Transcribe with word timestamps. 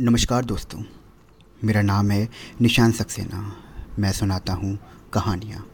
नमस्कार 0.00 0.44
दोस्तों, 0.44 0.82
मेरा 1.64 1.80
नाम 1.82 2.10
है 2.10 2.28
निशान 2.60 2.92
सक्सेना। 2.92 3.40
मैं 3.98 4.12
सुनाता 4.12 4.52
हूँ 4.52 4.78
कहानियाँ। 5.12 5.64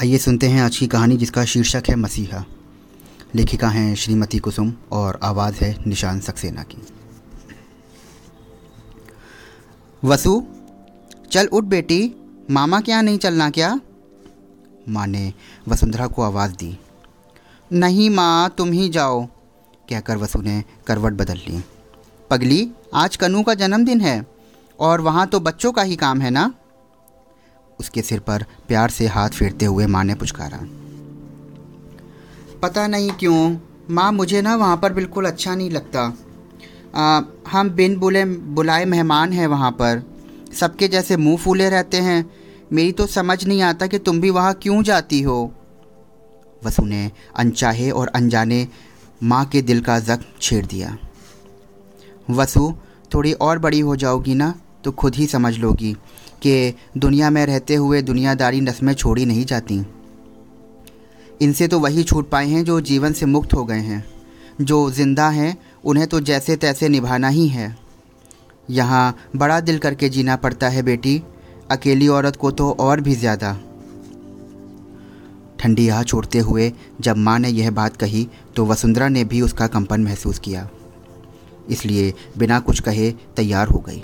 आइए 0.00 0.18
सुनते 0.18 0.48
हैं 0.48 0.62
आज 0.62 0.76
की 0.76 0.86
कहानी 0.86 1.16
जिसका 1.16 1.44
शीर्षक 1.44 1.82
है 1.88 1.96
मसीहा। 1.96 2.44
लेखिका 3.34 3.68
हैं 3.68 3.94
श्रीमती 3.94 4.38
कुसुम 4.38 4.72
और 4.92 5.20
आवाज़ 5.22 5.54
है 5.54 5.76
निशान 5.86 6.20
सक्सेना 6.20 6.62
की। 6.62 6.82
वसु, 10.04 10.44
चल 11.32 11.46
उठ 11.46 11.64
बेटी, 11.64 12.14
मामा 12.50 12.80
क्या 12.80 13.00
नहीं 13.02 13.18
चलना 13.18 13.50
क्या? 13.50 13.80
माँ 14.88 15.06
ने 15.06 15.32
वसुंधरा 15.68 16.06
को 16.06 16.22
आवाज़ 16.22 16.52
दी। 16.52 16.78
नहीं 17.72 18.10
माँ, 18.10 18.54
तुम 18.58 18.72
ही 18.72 18.88
जाओ, 18.88 19.24
कहकर 19.88 20.16
वसु 20.16 20.42
ने 20.42 20.64
करवट 20.86 21.12
बदल 21.12 21.36
ली। 21.38 21.64
पगली 22.30 22.70
आज 22.94 23.16
कनू 23.16 23.42
का 23.42 23.54
जन्मदिन 23.54 24.00
है 24.00 24.26
और 24.78 25.00
वहाँ 25.00 25.26
तो 25.26 25.40
बच्चों 25.40 25.72
का 25.72 25.82
ही 25.82 25.96
काम 25.96 26.20
है 26.20 26.30
ना? 26.30 26.54
उसके 27.80 28.02
सिर 28.02 28.20
पर 28.20 28.44
प्यार 28.68 28.90
से 28.90 29.06
हाथ 29.06 29.28
फेरते 29.28 29.64
हुए 29.64 29.86
माँ 29.86 30.04
ने 30.04 30.14
पुचकारा। 30.14 30.58
पता 32.62 32.86
नहीं 32.86 33.10
क्यों 33.10 33.56
माँ 33.90 34.12
मुझे 34.12 34.42
ना 34.42 34.56
वहाँ 34.56 34.76
पर 34.76 34.92
बिल्कुल 34.92 35.26
अच्छा 35.26 35.54
नहीं 35.54 35.70
लगता। 35.70 36.12
आ, 36.94 37.20
हम 37.48 37.70
बिन 37.70 37.96
बुले 37.96 38.24
बुलाए 38.24 38.84
मेहमान 38.84 39.32
हैं 39.32 39.46
वहाँ 39.46 39.70
पर। 39.70 40.02
सबके 40.52 40.88
जैसे 40.88 41.16
मुँह 41.16 41.36
फूले 41.36 41.70
रहते 41.70 41.96
हैं। 41.96 42.30
मेरी 42.72 42.92
तो 42.92 43.06
समझ 43.06 43.44
नहीं 43.46 43.62
आता 43.62 43.86
कि 43.86 43.98
तुम 43.98 44.20
भी 44.20 44.30
वहाँ 44.30 44.54
क्यों 44.54 44.82
जाती 44.82 45.20
हो। 45.22 45.52
वसु 46.64 46.84
ने 46.84 47.10
अनचाहे 47.36 47.90
और 47.90 48.08
अनजाने 48.08 48.68
माँ 49.22 49.44
के 49.44 49.62
दिल 49.62 49.80
का 49.80 49.98
जख्म 49.98 50.24
छेड़ 50.40 50.66
दिया। 50.66 50.98
वसु 52.30 52.74
थोड़ी 53.14 53.32
और 53.32 53.58
बड़ी 53.58 53.80
हो 53.80 53.96
जाओगी 53.96 54.34
ना 54.34 54.54
तो 54.84 54.90
खुद 54.92 55.14
ही 55.14 55.26
समझ 55.26 55.56
लोगी 55.58 55.92
कि 56.42 56.74
दुनिया 56.96 57.30
में 57.30 57.44
रहते 57.46 57.74
हुए 57.76 58.00
दुनियादारी 58.02 58.60
नस्में 58.60 58.92
छोड़ी 58.94 59.24
नहीं 59.26 59.44
जाती। 59.44 59.84
इनसे 61.40 61.68
तो 61.68 61.78
वही 61.80 62.02
छूट 62.04 62.28
पाए 62.30 62.48
हैं 62.48 62.64
जो 62.64 62.80
जीवन 62.82 63.12
से 63.12 63.26
मुक्त 63.26 63.54
हो 63.54 63.64
गए 63.64 63.80
हैं। 63.80 64.04
जो 64.60 64.90
ज़िंदा 64.90 65.28
हैं, 65.30 65.56
उन्हें 65.84 66.06
तो 66.06 66.20
जैसे 66.22 66.56
तैसे 66.56 66.88
निभाना 66.88 67.28
ही 67.28 67.46
है। 67.48 67.76
यहाँ 68.68 69.16
बड़ा 69.36 69.60
दिल 69.60 69.78
करके 69.78 70.08
जीना 70.08 70.36
पड़ता 70.36 70.68
है 70.68 70.82
बेटी, 70.82 71.22
अकेली 71.70 72.08
औरत 72.10 72.36
को 72.36 72.50
तो 72.50 72.70
और 72.80 73.00
भी 73.00 73.14
ज़्यादा। 73.14 73.56
ठंडी 75.60 75.88
आह 75.88 76.02
छोड़ते 76.02 76.38
हुए 76.40 76.72
जब 77.00 77.16
माँ 77.18 77.38
ने 77.38 77.48
यह 77.50 77.70
बात 77.72 77.96
कही 77.96 78.28
तो 78.56 78.66
वसुंधरा 78.66 79.08
ने 79.08 79.24
भी 79.24 79.40
उसका 79.40 79.66
कंपन 79.68 80.00
महसूस 80.00 80.38
किया। 80.38 80.68
इसलिए 81.70 82.12
बिना 82.38 82.58
कुछ 82.60 82.80
कहे 82.80 83.10
तैयार 83.36 83.68
हो 83.68 83.78
गई। 83.78 84.02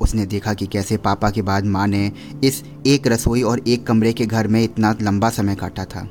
उसने 0.00 0.26
देखा 0.26 0.54
कि 0.54 0.66
कैसे 0.66 0.96
पापा 0.96 1.30
के 1.30 1.42
बाद 1.42 1.64
माँ 1.66 1.86
ने 1.86 2.10
इस 2.44 2.62
एक 2.86 3.06
रसोई 3.06 3.42
और 3.42 3.60
एक 3.68 3.86
कमरे 3.86 4.12
के 4.12 4.26
घर 4.26 4.48
में 4.48 4.62
इतना 4.62 4.94
लंबा 5.02 5.30
समय 5.30 5.54
काटा 5.54 5.84
था। 5.84 6.08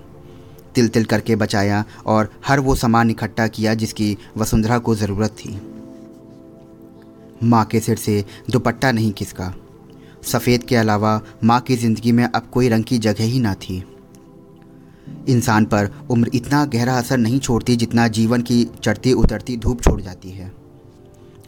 तिल 0.75 0.88
तिल 0.88 1.05
करके 1.05 1.35
बचाया 1.35 1.83
और 2.05 2.30
हर 2.45 2.59
वो 2.59 2.75
सामान 2.75 3.09
इकट्ठा 3.09 3.47
किया 3.47 3.73
जिसकी 3.73 4.17
वसुंधरा 4.38 4.77
को 4.77 4.95
ज़रूरत 4.95 5.35
थी। 5.39 5.59
माँ 7.44 7.63
के 7.66 7.79
सिर 7.79 7.97
से 7.97 8.23
दुपट्टा 8.52 8.91
नहीं 8.91 9.11
किसका 9.11 9.53
सफ़ेद 10.23 10.63
के 10.63 10.75
अलावा 10.75 11.19
माँ 11.44 11.59
की 11.61 11.75
ज़िंदगी 11.75 12.11
में 12.11 12.23
अब 12.25 12.50
कोई 12.53 12.69
रंग 12.69 12.83
की 12.83 12.97
जगह 12.97 13.23
ही 13.23 13.39
ना 13.39 13.53
थी। 13.53 13.83
इंसान 15.30 15.66
पर 15.66 15.89
उम्र 16.09 16.30
इतना 16.34 16.64
गहरा 16.66 16.98
असर 16.98 17.17
नहीं 17.17 17.39
छोड़ती 17.39 17.75
जितना 17.75 18.08
जीवन 18.09 18.42
की 18.42 18.64
चढ़ती 18.84 19.14
उतरती 19.14 19.58
धूप 19.58 19.81
छोड़ 19.81 20.00
जाती 20.02 20.31
है। 20.31 20.52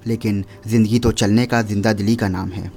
लेकिन 0.08 0.44
ज़िंदगी 0.68 1.00
तो 1.00 1.12
चलने 1.12 1.46
का 1.46 1.62
ज़िंदा 1.62 1.94
दिली 1.94 2.16
का 2.16 2.28
नाम 2.28 2.50
है। 2.50 2.72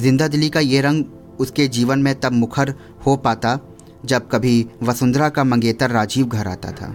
ज़िंदा 0.00 0.28
दिली 0.28 0.48
का 0.50 0.60
ये 0.60 0.80
रंग 0.80 1.04
उसके 1.40 1.66
जीवन 1.68 1.98
में 1.98 2.14
तब 2.20 2.32
मुखर 2.32 2.74
हो 3.06 3.16
पाता 3.16 3.58
जब 4.04 4.28
कभी 4.28 4.66
वसुंधरा 4.82 5.28
का 5.28 5.44
मंगेतर 5.44 5.90
राजीव 5.90 6.26
घर 6.26 6.48
आता 6.48 6.70
था। 6.72 6.94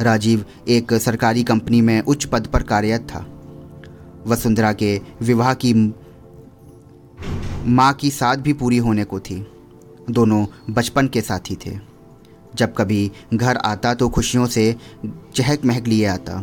राजीव 0.00 0.44
एक 0.68 0.92
सरकारी 0.94 1.42
कंपनी 1.44 1.80
में 1.80 2.00
उच्च 2.02 2.24
पद 2.24 2.46
पर 2.46 2.62
कार्यरत 2.62 3.06
था। 3.10 3.26
वसुंधरा 4.26 4.72
के 4.72 5.00
विवाह 5.22 5.52
की 5.54 5.72
माँ 7.68 7.92
की 7.92 8.10
साथ 8.10 8.36
भी 8.36 8.52
पूरी 8.52 8.78
होने 8.78 9.04
को 9.04 9.20
थी। 9.20 9.44
दोनों 10.10 10.44
बचपन 10.70 11.08
के 11.08 11.20
साथी 11.20 11.56
थे। 11.56 11.76
जब 12.54 12.74
कभी 12.74 13.10
घर 13.34 13.56
आता 13.56 13.94
तो 13.94 14.08
खुशियों 14.08 14.46
से 14.46 14.74
चहक 15.04 15.64
महक 15.64 15.86
लिए 15.86 16.04
आता। 16.06 16.42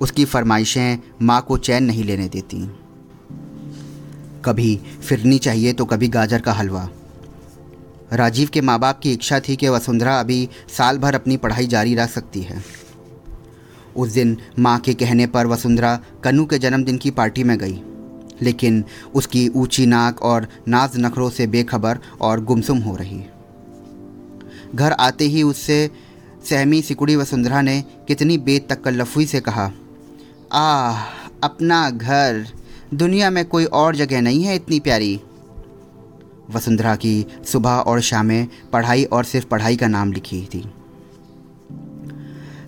उसकी 0.00 0.24
फरमाइशें 0.24 0.98
माँ 1.22 1.40
को 1.42 1.56
चैन 1.58 1.84
नहीं 1.84 2.04
लेने 2.04 2.28
देती। 2.28 2.58
कभी 4.44 4.76
फिरनी 5.02 5.38
चाहिए 5.38 5.72
तो 5.72 5.84
कभी 5.84 6.08
गाजर 6.08 6.40
का 6.40 6.52
हलवा। 6.52 6.88
राजीव 8.12 8.48
के 8.52 8.60
माँ 8.60 8.78
बाप 8.78 8.98
की 8.98 9.12
इच्छा 9.12 9.40
थी 9.40 9.56
कि 9.56 9.68
वसुंधरा 9.68 10.18
अभी 10.20 10.48
साल 10.68 10.98
भर 10.98 11.14
अपनी 11.14 11.36
पढ़ाई 11.36 11.66
जारी 11.66 11.94
रख 11.94 12.10
सकती 12.10 12.42
है। 12.42 12.62
उस 13.96 14.08
दिन 14.08 14.36
माँ 14.58 14.78
के 14.78 14.94
कहने 14.94 15.26
पर 15.26 15.46
वसुंधरा 15.46 15.94
कन्नू 16.24 16.44
के 16.46 16.58
जन्मदिन 16.58 16.98
की 16.98 17.10
पार्टी 17.10 17.44
में 17.44 17.56
गई, 17.58 17.80
लेकिन 18.42 18.84
उसकी 19.14 19.48
ऊँची 19.48 19.86
नाक 19.86 20.22
और 20.22 20.46
नाज 20.68 20.96
नखरों 20.96 21.28
से 21.30 21.46
बेखबर 21.46 21.98
और 22.20 22.44
गुमसुम 22.44 22.78
हो 22.78 22.96
रही। 22.96 23.22
घर 24.74 24.92
आते 24.92 25.24
ही 25.24 25.42
उससे 25.42 25.90
सहमी, 26.50 26.82
सिकुड़ी 26.82 27.16
वसुंधरा 27.16 27.60
ने 27.60 27.84
कितनी 28.08 28.38
बेतकल्लफी 28.38 29.26
से 29.26 29.40
कहा, 29.40 29.70
आह, 30.52 31.00
अपना 31.44 31.90
घर, 31.90 32.46
दुनिया 32.94 33.30
में 33.30 33.44
कोई 33.44 33.64
और 33.64 33.96
जगह 33.96 34.20
नहीं 34.20 34.44
है 34.44 34.56
इतनी 34.56 34.80
प्यारी? 34.80 35.20
वसुंधरा 36.50 36.96
की 36.96 37.26
सुबह 37.44 37.70
और 37.70 38.00
शामें 38.00 38.48
पढ़ाई 38.72 39.04
और 39.04 39.24
सिर्फ़ 39.24 39.46
पढ़ाई 39.46 39.76
का 39.76 39.86
नाम 39.86 40.12
लिखी 40.12 40.48
थी। 40.54 40.72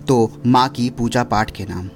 तो 0.07 0.41
माँ 0.45 0.69
की 0.69 0.89
पूजा 0.89 1.23
पाठ 1.23 1.51
के 1.51 1.65
नाम। 1.65 1.89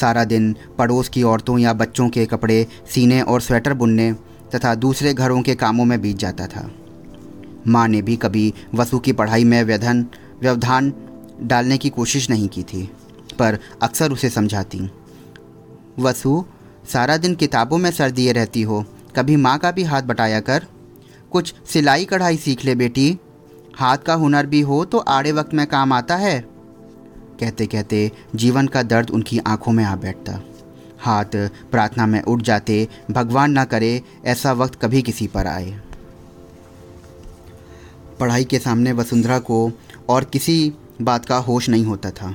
सारा 0.00 0.24
दिन 0.24 0.56
पड़ोस 0.78 1.08
की 1.08 1.22
औरतों 1.22 1.58
या 1.58 1.72
बच्चों 1.72 2.08
के 2.08 2.26
कपड़े, 2.26 2.66
सीने 2.94 3.20
और 3.20 3.40
स्वेटर 3.40 3.74
बुनने 3.74 4.12
तथा 4.54 4.74
दूसरे 4.74 5.14
घरों 5.14 5.42
के 5.42 5.54
कामों 5.54 5.84
में 5.84 6.00
बीत 6.00 6.16
जाता 6.16 6.46
था। 6.46 6.70
माँ 7.68 7.86
ने 7.88 8.02
भी 8.02 8.16
कभी 8.16 8.52
वसु 8.74 8.98
की 8.98 9.12
पढ़ाई 9.12 9.44
में 9.44 9.62
व्यधन, 9.64 10.06
व्यवधान 10.40 10.92
डालने 11.42 11.78
की 11.78 11.90
कोशिश 11.90 12.30
नहीं 12.30 12.48
की 12.48 12.62
थी, 12.62 12.82
पर 13.38 13.58
अक्सर 13.82 14.12
उसे 14.12 14.30
समझाती। 14.30 14.90
वसु, 15.98 16.44
सारा 16.92 17.16
दिन 17.16 17.34
किताबों 17.34 17.78
में 17.78 17.90
सर 17.90 18.10
दिए 18.10 18.32
रहती 18.32 18.62
हो, 18.62 18.84
कभी 19.16 19.36
माँ 19.36 19.58
का 19.58 19.70
भी 19.70 19.82
हाथ 19.82 20.02
बटाया 20.02 20.40
कर। 20.40 20.66
कुछ 21.30 21.54
सिलाई 21.66 22.04
कढ़ाई 22.04 22.36
सीख 22.36 22.64
ले 22.64 22.74
बेटी, 22.74 23.16
हाथ 23.76 23.98
का 23.98 24.14
हुनर 24.14 24.46
भी 24.46 24.60
हो 24.60 24.84
तो 24.84 24.98
आड़े 24.98 25.32
वक्त 25.32 25.54
में 25.54 25.66
काम 25.66 25.92
आता 25.92 26.16
है। 26.16 26.38
कहते 27.40 27.66
कहते 27.66 28.10
जीवन 28.34 28.66
का 28.66 28.82
दर्द 28.82 29.10
उनकी 29.10 29.38
आँखों 29.38 29.72
में 29.72 29.84
आ 29.84 29.94
बैठता। 29.96 30.40
हाथ 30.98 31.36
प्रार्थना 31.70 32.06
में 32.06 32.22
उठ 32.22 32.42
जाते, 32.42 32.88
भगवान 33.10 33.50
ना 33.50 33.64
करे 33.64 34.02
ऐसा 34.24 34.52
वक्त 34.52 34.80
कभी 34.82 35.02
किसी 35.02 35.26
पर 35.26 35.46
आए। 35.46 35.74
पढ़ाई 38.20 38.44
के 38.44 38.58
सामने 38.58 38.92
वसुंधरा 38.92 39.38
को 39.40 39.70
और 40.08 40.24
किसी 40.24 40.72
बात 41.02 41.24
का 41.24 41.36
होश 41.38 41.68
नहीं 41.68 41.84
होता 41.84 42.10
था। 42.10 42.34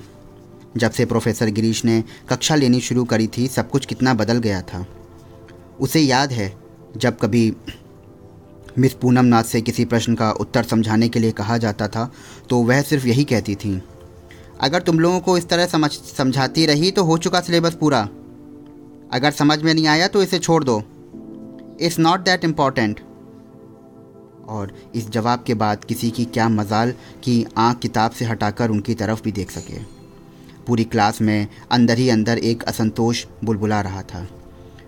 जब 0.77 0.91
से 0.91 1.05
प्रोफेसर 1.05 1.49
गिरीश 1.49 1.83
ने 1.85 2.03
कक्षा 2.29 2.55
लेनी 2.55 2.79
शुरू 2.81 3.03
करी 3.03 3.27
थी, 3.27 3.47
सब 3.47 3.69
कुछ 3.69 3.85
कितना 3.85 4.13
बदल 4.13 4.37
गया 4.39 4.61
था। 4.63 4.85
उसे 5.79 5.99
याद 5.99 6.31
है, 6.31 6.53
जब 6.97 7.17
कभी 7.19 7.53
मिस 8.79 8.93
पूनम 8.93 9.25
नाथ 9.25 9.43
से 9.43 9.61
किसी 9.61 9.85
प्रश्न 9.85 10.15
का 10.15 10.31
उत्तर 10.31 10.63
समझाने 10.63 11.09
के 11.09 11.19
लिए 11.19 11.31
कहा 11.31 11.57
जाता 11.57 11.87
था 11.87 12.11
तो 12.49 12.57
वह 12.59 12.81
सिर्फ़ 12.81 13.07
यही 13.07 13.23
कहती 13.23 13.55
थी, 13.55 13.81
अगर 14.61 14.81
तुम 14.81 14.99
लोगों 14.99 15.19
को 15.19 15.37
इस 15.37 15.47
तरह 15.49 15.65
समझ, 15.65 15.91
समझाती 15.91 16.65
रही 16.65 16.91
तो 16.91 17.03
हो 17.03 17.17
चुका 17.17 17.39
सिलेबस 17.41 17.75
पूरा। 17.75 18.01
अगर 19.13 19.31
समझ 19.31 19.61
में 19.61 19.73
नहीं 19.73 19.87
आया 19.87 20.07
तो 20.07 20.23
इसे 20.23 20.39
छोड़ 20.39 20.63
दो। 20.63 20.77
इट्स 21.81 21.99
नॉट 21.99 22.19
दैट 22.19 22.43
इंपॉर्टेंट 22.43 22.99
और 24.51 24.73
इस 24.95 25.09
जवाब 25.09 25.43
के 25.43 25.53
बाद 25.55 25.83
किसी 25.83 26.09
की 26.11 26.25
क्या 26.27 26.47
मजाल 26.49 26.93
कि 27.23 27.45
आँख 27.57 27.79
किताब 27.79 28.11
से 28.11 28.25
हटाकर 28.25 28.69
उनकी 28.69 28.93
तरफ़ 28.95 29.23
भी 29.23 29.31
देख 29.31 29.51
सके। 29.51 29.79
पूरी 30.67 30.83
क्लास 30.85 31.21
में 31.21 31.47
अंदर 31.71 31.97
ही 31.97 32.09
अंदर 32.09 32.37
एक 32.39 32.63
असंतोष 32.63 33.25
बुलबुला 33.43 33.81
रहा 33.81 34.01
था, 34.03 34.27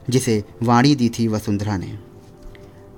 जिसे 0.09 0.43
वाणी 0.63 0.95
दी 0.95 1.09
थी 1.09 1.27
वसुंधरा 1.27 1.77
ने। 1.77 1.97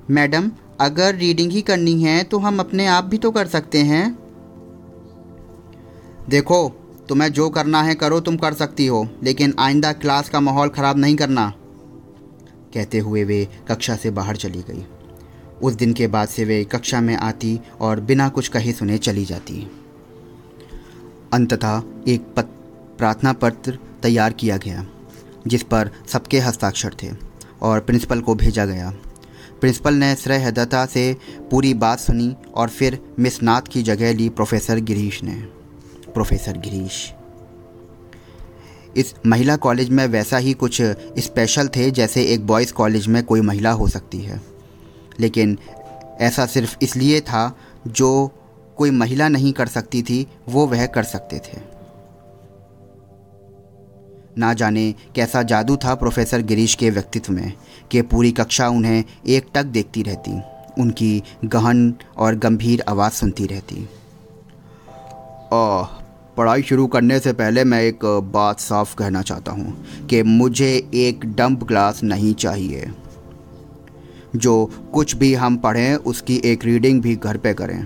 मैडम, 0.10 0.52
अगर 0.82 1.16
रीडिंग 1.16 1.52
ही 1.52 1.62
करनी 1.64 2.02
है 2.02 2.24
तो 2.24 2.38
हम 2.40 2.60
अपने 2.60 2.88
आप 2.88 3.04
भी 3.04 3.18
तो 3.18 3.32
कर 3.32 3.48
सकते 3.48 3.82
हैं। 3.84 4.18
देखो, 6.30 6.68
तुम्हें 7.10 7.32
जो 7.32 7.50
करना 7.50 7.82
है 7.84 7.96
करो, 7.96 8.20
तुम 8.20 8.38
कर 8.38 8.54
सकती 8.54 8.86
हो, 8.88 9.08
लेकिन 9.24 9.54
आइंदा 9.60 9.92
क्लास 9.94 10.30
का 10.30 10.40
माहौल 10.40 10.70
ख़राब 10.70 10.98
नहीं 10.98 11.16
करना, 11.16 11.50
कहते 12.74 13.00
हुए 13.00 13.24
वे 13.24 13.48
कक्षा 13.68 13.96
से 13.96 14.12
बाहर 14.12 14.36
चली 14.38 14.62
गई। 14.62 14.86
उस 15.66 15.74
दिन 15.74 15.94
के 15.94 16.08
बाद 16.08 16.28
से 16.28 16.46
वे 16.46 16.64
कक्षा 16.64 17.02
में 17.02 17.16
आती 17.16 17.60
और 17.82 18.00
बिना 18.00 18.30
कुछ 18.30 18.48
कहे 18.48 18.72
सुने 18.72 18.98
चली 18.98 19.26
जाती। 19.26 19.72
अंततः 21.34 21.82
एक 22.08 22.22
पत, 22.36 22.46
प्रार्थना 22.98 23.34
पत्र 23.34 23.78
तैयार 24.04 24.34
किया 24.34 24.58
गया 24.58 24.86
जिस 25.48 25.64
पर 25.64 25.92
सबके 26.08 26.40
हस्ताक्षर 26.40 26.96
थे 27.04 27.10
और 27.62 27.80
प्रिंसिपल 27.80 28.22
को 28.22 28.36
भेजा 28.36 28.66
गया। 28.66 28.94
प्रिंसिपल 29.62 29.94
ने 29.94 30.16
सृहदता 30.16 30.86
से 30.86 31.16
पूरी 31.52 31.74
बात 31.74 32.00
सुनी 32.00 32.36
और 32.56 32.70
फिर 32.70 33.00
मिस 33.20 33.44
नाथ 33.44 33.62
की 33.62 33.84
जगह 33.84 34.14
ली 34.14 34.30
प्रोफेसर 34.30 34.80
गिरीश 34.80 35.24
ने। 35.24 35.36
प्रोफेसर 36.14 36.58
गिरीश। 36.58 37.14
इस 38.98 39.14
महिला 39.26 39.56
कॉलेज 39.56 39.90
में 39.90 40.06
वैसा 40.08 40.38
ही 40.38 40.54
कुछ 40.54 40.82
स्पेशल 41.20 41.68
थे 41.68 41.92
जैसे 41.92 42.24
एक 42.24 42.46
बॉयज़ 42.48 42.74
कॉलेज 42.74 43.08
में 43.08 43.24
कोई 43.24 43.42
महिला 43.42 43.72
हो 43.72 43.88
सकती 43.88 44.20
है। 44.20 44.55
लेकिन 45.20 45.58
ऐसा 46.22 46.46
सिर्फ़ 46.46 46.78
इसलिए 46.82 47.20
था 47.22 47.52
जो 47.88 48.32
कोई 48.78 48.92
महिला 48.92 49.28
नहीं 49.28 49.52
कर 49.54 49.68
सकती 49.68 50.02
थी, 50.04 50.28
वो 50.50 50.66
वह 50.68 50.86
कर 50.86 51.04
सकते 51.04 51.38
थे। 51.38 51.58
ना 54.38 54.54
जाने 54.54 54.92
कैसा 55.16 55.44
जादू 55.44 55.76
था 55.78 55.94
प्रोफेसर 55.96 56.42
गिरीश 56.42 56.76
के 56.76 56.90
व्यक्तित्व 56.90 57.34
में, 57.34 57.54
कि 57.92 58.02
पूरी 58.02 58.32
कक्षा 58.32 58.68
उन्हें 58.70 59.04
एक 59.28 59.48
टक 59.56 59.66
देखती 59.66 60.04
रहती, 60.04 60.42
उनकी 60.82 61.24
गहन 61.46 61.94
और 62.18 62.36
गंभीर 62.36 62.84
आवाज़ 62.90 63.14
सुनती 63.14 63.46
रहती। 63.46 63.88
पढ़ाई 66.38 66.62
शुरू 66.62 66.86
करने 66.88 67.20
से 67.20 67.32
पहले 67.34 67.64
मैं 67.64 67.82
एक 67.82 68.00
बात 68.34 68.60
साफ़ 68.60 68.96
कहना 68.96 69.22
चाहता 69.22 69.52
हूँ, 69.52 70.08
कि 70.08 70.22
मुझे 70.24 70.72
एक 70.94 71.26
डंप 71.36 71.64
क्लास 71.64 72.04
नहीं 72.04 72.34
चाहिए। 72.34 72.92
जो 74.36 74.72
कुछ 74.94 75.16
भी 75.16 75.34
हम 75.34 75.58
पढ़ें, 75.58 75.96
उसकी 75.96 76.42
एक 76.46 76.66
रीडिंग 76.66 77.02
भी 77.02 77.16
घर 77.16 77.38
पे 77.38 77.54
करें। 77.54 77.86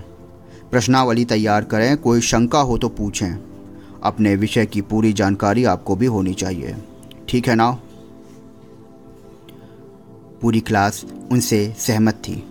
प्रश्नावली 0.70 1.24
तैयार 1.24 1.64
करें, 1.64 1.96
कोई 1.96 2.20
शंका 2.20 2.60
हो 2.60 2.78
तो 2.78 2.88
पूछें। 2.88 3.38
अपने 4.02 4.36
विषय 4.36 4.66
की 4.66 4.80
पूरी 4.80 5.12
जानकारी 5.12 5.64
आपको 5.64 5.96
भी 5.96 6.06
होनी 6.06 6.34
चाहिए। 6.34 6.76
ठीक 7.28 7.48
है 7.48 7.54
ना 7.54 7.70
पूरी 10.40 10.60
क्लास 10.60 11.04
उनसे 11.32 11.74
सहमत 11.78 12.14
थी 12.14 12.44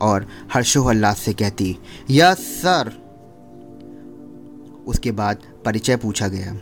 और 0.00 0.26
हर्षोल्लास 0.52 1.18
से 1.18 1.32
कहती, 1.32 1.78
यस, 2.10 2.36
सर. 2.36 2.92
उसके 4.86 5.12
बाद 5.12 5.36
परिचय 5.64 5.96
पूछा 5.96 6.28
गया। 6.28 6.56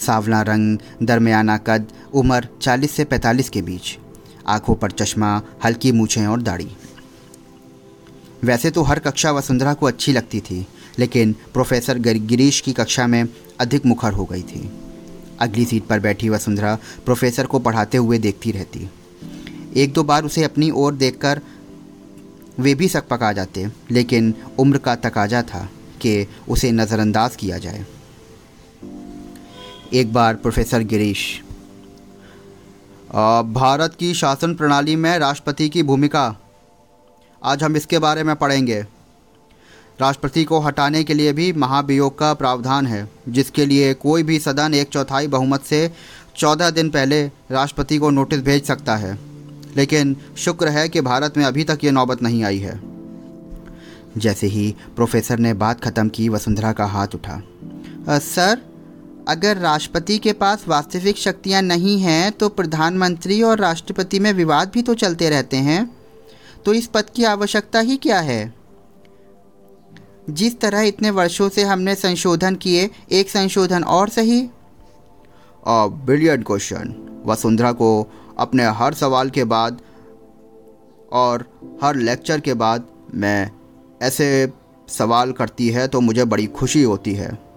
सावला 0.00 0.42
रंग, 0.42 0.78
दरमियाना 1.02 1.56
कद, 1.56 1.86
उम्र 2.14 2.48
40 2.62 2.90
से 2.90 3.04
45 3.04 3.48
के 3.48 3.62
बीच। 3.62 3.98
आँखों 4.50 4.74
पर 4.74 4.90
चश्मा, 4.90 5.40
हल्की 5.64 5.92
मूछें 5.92 6.26
और 6.26 6.42
दाढ़ी। 6.42 6.68
वैसे 8.44 8.70
तो 8.70 8.82
हर 8.82 8.98
कक्षा 8.98 9.32
वसुंधरा 9.32 9.74
को 9.74 9.86
अच्छी 9.86 10.12
लगती 10.12 10.40
थी, 10.40 10.66
लेकिन 10.98 11.32
प्रोफेसर 11.52 11.98
गिरीश 11.98 12.60
की 12.60 12.72
कक्षा 12.72 13.06
में 13.06 13.24
अधिक 13.60 13.86
मुखर 13.86 14.12
हो 14.12 14.24
गई 14.24 14.42
थी। 14.42 14.70
अगली 15.40 15.64
सीट 15.64 15.86
पर 15.86 16.00
बैठी 16.00 16.28
वसुंधरा 16.28 16.74
प्रोफेसर 17.04 17.46
को 17.46 17.58
पढ़ाते 17.58 17.98
हुए 17.98 18.18
देखती 18.18 18.52
रहती। 18.52 18.88
एक 19.76 19.92
दो 19.92 20.02
बार 20.04 20.24
उसे 20.24 20.44
अपनी 20.44 20.70
ओर 20.70 20.94
देखकर 20.94 21.40
वे 22.58 22.74
भी 22.74 22.88
सक 22.88 23.08
पका 23.08 23.32
जाते, 23.32 23.66
लेकिन 23.90 24.34
उम्र 24.58 24.78
का 24.78 24.94
तकाजा 24.94 25.42
था 25.42 25.68
कि 26.00 26.26
उसे 26.48 26.70
नज़रअंदाज 26.72 27.36
किया 27.36 27.58
जाए। 27.58 27.84
एक 29.92 30.12
बार 30.12 30.34
प्रोफेसर 30.34 30.82
गिरीश 30.82 31.42
भारत 33.10 33.94
की 33.94 34.14
शासन 34.14 34.54
प्रणाली 34.54 34.96
में 34.96 35.18
राष्ट्रपति 35.18 35.68
की 35.68 35.82
भूमिका। 35.82 36.36
आज 37.44 37.62
हम 37.62 37.76
इसके 37.76 37.98
बारे 37.98 38.22
में 38.22 38.36
पढ़ेंगे। 38.36 38.80
राष्ट्रपति 40.00 40.44
को 40.44 40.60
हटाने 40.60 41.04
के 41.04 41.14
लिए 41.14 41.32
भी 41.32 41.52
महाभियोग 41.52 42.18
का 42.18 42.34
प्रावधान 42.34 42.86
है, 42.86 43.10
जिसके 43.28 43.66
लिए 43.66 43.94
कोई 43.94 44.22
भी 44.22 44.38
सदन 44.38 44.74
एक 44.74 44.88
चौथाई 44.88 45.26
बहुमत 45.26 45.62
से 45.62 45.90
चौदह 46.36 46.70
दिन 46.70 46.90
पहले 46.90 47.26
राष्ट्रपति 47.50 47.98
को 47.98 48.10
नोटिस 48.10 48.40
भेज 48.40 48.64
सकता 48.64 48.96
है। 48.96 49.18
लेकिन 49.76 50.16
शुक्र 50.36 50.68
है 50.68 50.88
कि 50.88 51.00
भारत 51.00 51.36
में 51.36 51.44
अभी 51.44 51.64
तक 51.64 51.78
ये 51.84 51.90
नौबत 51.90 52.22
नहीं 52.22 52.44
आई 52.44 52.58
है। 52.58 52.80
जैसे 54.16 54.46
ही 54.46 54.74
प्रोफेसर 54.96 55.38
ने 55.38 55.54
बात 55.54 55.84
ख़त्म 55.84 56.08
की, 56.08 56.28
वसुंधरा 56.28 56.72
का 56.72 56.86
हाथ 56.86 57.08
उठा। 57.14 57.42
सर 58.18 58.69
अगर 59.30 59.56
राष्ट्रपति 59.56 60.18
के 60.18 60.32
पास 60.32 60.64
वास्तविक 60.68 61.16
शक्तियाँ 61.16 61.62
नहीं 61.62 61.98
हैं 62.00 62.30
तो 62.32 62.48
प्रधानमंत्री 62.48 63.42
और 63.42 63.58
राष्ट्रपति 63.58 64.18
में 64.20 64.32
विवाद 64.32 64.70
भी 64.74 64.82
तो 64.82 64.94
चलते 64.94 65.28
रहते 65.30 65.56
हैं। 65.56 65.96
तो 66.64 66.72
इस 66.74 66.86
पद 66.86 67.10
की 67.10 67.24
आवश्यकता 67.24 67.80
ही 67.80 67.96
क्या 67.96 68.20
है? 68.20 68.54
जिस 70.30 70.58
तरह 70.60 70.80
इतने 70.80 71.10
वर्षों 71.10 71.48
से 71.48 71.62
हमने 71.62 71.94
संशोधन 71.94 72.54
किए, 72.54 72.90
एक 73.12 73.30
संशोधन 73.30 73.84
और 73.84 74.08
सही? 74.08 74.40
ब्रिलियंट 75.66 76.46
क्वेश्चन 76.46 76.94
वसुंधरा 77.26 77.72
को 77.72 77.90
अपने 78.38 78.64
हर 78.64 78.94
सवाल 78.94 79.30
के 79.30 79.44
बाद 79.44 79.80
और 81.12 81.44
हर 81.82 81.96
लेक्चर 81.96 82.40
के 82.40 82.54
बाद 82.54 82.84
मैं 83.14 83.50
ऐसे 84.02 84.52
सवाल 84.88 85.32
करती 85.32 85.68
है 85.68 85.86
तो 85.88 86.00
मुझे 86.00 86.24
बड़ी 86.24 86.46
खुशी 86.46 86.82
होती 86.82 87.14
है। 87.14 87.49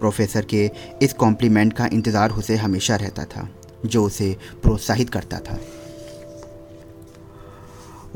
प्रोफेसर 0.00 0.44
के 0.44 0.70
इस 1.02 1.12
कॉम्प्लीमेंट 1.12 1.72
का 1.72 1.88
इंतज़ार 1.92 2.30
उसे 2.30 2.56
हमेशा 2.56 2.96
रहता 2.96 3.24
था, 3.24 3.48
जो 3.86 4.04
उसे 4.04 4.34
प्रोत्साहित 4.62 5.10
करता 5.10 5.38
था। 5.40 5.58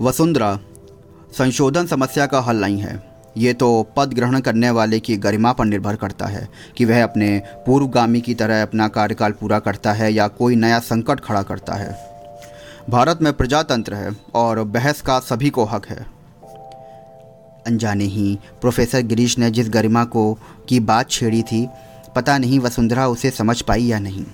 वसुंधरा, 0.00 0.58
संशोधन 1.38 1.86
समस्या 1.86 2.26
का 2.26 2.40
हल 2.40 2.60
नहीं 2.60 2.78
है। 2.78 2.98
ये 3.38 3.52
तो 3.54 3.82
पद 3.96 4.12
ग्रहण 4.14 4.40
करने 4.40 4.70
वाले 4.70 4.98
की 5.00 5.16
गरिमा 5.16 5.52
पर 5.52 5.64
निर्भर 5.64 5.96
करता 5.96 6.26
है 6.26 6.48
कि 6.76 6.84
वह 6.84 7.02
अपने 7.02 7.42
पूर्वगामी 7.66 8.20
की 8.20 8.34
तरह 8.34 8.62
अपना 8.62 8.88
कार्यकाल 8.88 9.32
पूरा 9.32 9.58
करता 9.58 9.92
है 9.92 10.12
या 10.12 10.26
कोई 10.28 10.56
नया 10.56 10.78
संकट 10.78 11.20
खड़ा 11.20 11.42
करता 11.42 11.74
है। 11.74 11.92
भारत 12.90 13.18
में 13.22 13.32
प्रजातंत्र 13.32 13.94
है 13.94 14.16
और 14.34 14.62
बहस 14.64 15.00
का 15.02 15.18
सभी 15.20 15.50
को 15.50 15.64
हक 15.64 15.86
है। 15.86 16.06
अनजाने 17.70 18.04
ही। 18.04 18.38
प्रोफेसर 18.60 19.00
गिरीश 19.02 19.38
ने 19.38 19.50
जिस 19.50 19.68
गरिमा 19.68 20.04
को, 20.04 20.38
की 20.68 20.80
बात 20.80 21.10
छेड़ी 21.10 21.42
थी, 21.42 21.66
पता 22.16 22.38
नहीं 22.38 22.58
वसुंधरा 22.58 23.06
उसे 23.08 23.30
समझ 23.30 23.60
पाई 23.62 23.84
या 23.84 23.98
नहीं। 23.98 24.24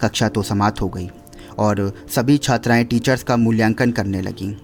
कक्षा 0.00 0.28
तो 0.28 0.42
समाप्त 0.42 0.80
हो 0.80 0.88
गई, 0.88 1.08
और 1.58 1.92
सभी 2.08 2.38
छात्राएँ 2.38 2.84
टीचर्स 2.84 3.22
का 3.22 3.36
मूल्यांकन 3.36 3.92
करने 3.92 4.20
लगीं। 4.20 4.54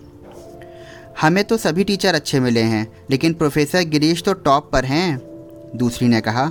हमें 1.20 1.44
तो 1.44 1.56
सभी 1.56 1.84
टीचर 1.84 2.14
अच्छे 2.14 2.40
मिले 2.40 2.62
हैं, 2.62 2.86
लेकिन 3.10 3.34
प्रोफेसर 3.34 3.82
गिरीश 3.82 4.22
तो 4.22 4.32
टॉप 4.34 4.70
पर 4.72 4.84
हैं, 4.84 5.20
दूसरी 5.76 6.08
ने 6.08 6.20
कहा। 6.20 6.50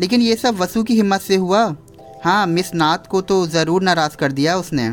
लेकिन 0.00 0.20
ये 0.20 0.36
सब 0.36 0.56
वसु 0.56 0.82
की 0.82 0.94
हिम्मत 0.94 1.20
से 1.20 1.36
हुआ। 1.36 1.64
हाँ 2.24 2.46
मिस 2.46 2.74
नाथ 2.74 3.06
को 3.10 3.20
तो 3.20 3.46
ज़रूर 3.46 3.82
नाराज़ 3.82 4.16
कर 4.16 4.32
दिया 4.32 4.56
उसने। 4.56 4.88